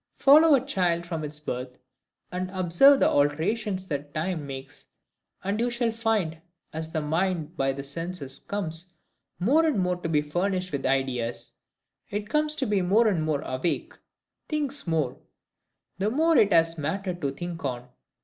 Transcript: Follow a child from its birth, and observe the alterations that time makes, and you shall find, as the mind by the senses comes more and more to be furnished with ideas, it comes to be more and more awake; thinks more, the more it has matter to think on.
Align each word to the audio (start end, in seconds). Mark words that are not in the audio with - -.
Follow 0.17 0.55
a 0.55 0.65
child 0.65 1.05
from 1.05 1.23
its 1.23 1.39
birth, 1.39 1.77
and 2.31 2.49
observe 2.49 2.99
the 2.99 3.07
alterations 3.07 3.85
that 3.85 4.15
time 4.15 4.47
makes, 4.47 4.87
and 5.43 5.59
you 5.59 5.69
shall 5.69 5.91
find, 5.91 6.39
as 6.73 6.91
the 6.91 7.01
mind 7.01 7.55
by 7.55 7.71
the 7.71 7.83
senses 7.83 8.39
comes 8.39 8.93
more 9.37 9.63
and 9.63 9.77
more 9.77 9.97
to 9.97 10.09
be 10.09 10.23
furnished 10.23 10.71
with 10.71 10.87
ideas, 10.87 11.51
it 12.09 12.29
comes 12.31 12.55
to 12.55 12.65
be 12.65 12.81
more 12.81 13.07
and 13.07 13.21
more 13.23 13.41
awake; 13.41 13.93
thinks 14.49 14.87
more, 14.87 15.19
the 15.99 16.09
more 16.09 16.35
it 16.35 16.51
has 16.51 16.79
matter 16.79 17.13
to 17.13 17.29
think 17.31 17.63
on. 17.63 17.87